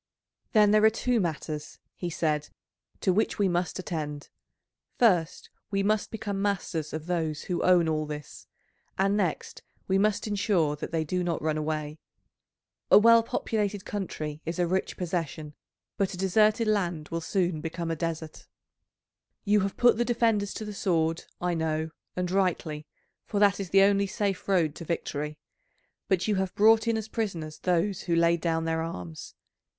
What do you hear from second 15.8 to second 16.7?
but a deserted